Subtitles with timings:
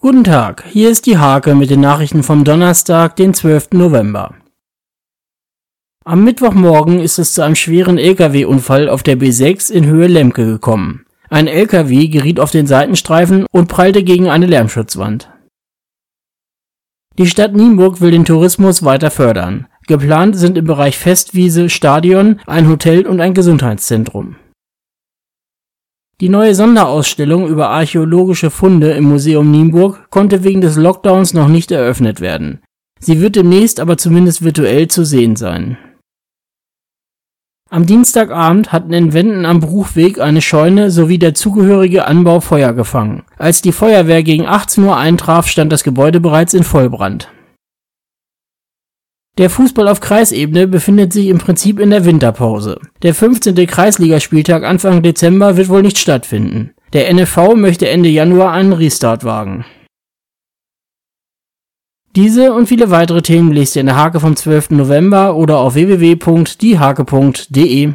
[0.00, 3.70] Guten Tag, hier ist die Hake mit den Nachrichten vom Donnerstag, den 12.
[3.72, 4.36] November.
[6.04, 11.04] Am Mittwochmorgen ist es zu einem schweren Lkw-Unfall auf der B6 in Höhe Lemke gekommen.
[11.30, 15.30] Ein Lkw geriet auf den Seitenstreifen und prallte gegen eine Lärmschutzwand.
[17.18, 19.66] Die Stadt Nienburg will den Tourismus weiter fördern.
[19.88, 24.36] Geplant sind im Bereich Festwiese, Stadion, ein Hotel und ein Gesundheitszentrum.
[26.20, 31.70] Die neue Sonderausstellung über archäologische Funde im Museum Nienburg konnte wegen des Lockdowns noch nicht
[31.70, 32.60] eröffnet werden.
[32.98, 35.78] Sie wird demnächst aber zumindest virtuell zu sehen sein.
[37.70, 43.22] Am Dienstagabend hatten in Wenden am Bruchweg eine Scheune sowie der zugehörige Anbau Feuer gefangen.
[43.36, 47.28] Als die Feuerwehr gegen 18 Uhr eintraf, stand das Gebäude bereits in Vollbrand
[49.38, 52.80] der Fußball auf Kreisebene befindet sich im Prinzip in der Winterpause.
[53.02, 53.54] Der 15.
[53.66, 56.74] Kreisligaspieltag Anfang Dezember wird wohl nicht stattfinden.
[56.92, 59.64] Der NFV möchte Ende Januar einen Restart wagen.
[62.16, 64.70] Diese und viele weitere Themen lest ihr in der Hake vom 12.
[64.70, 67.92] November oder auf www.diehake.de.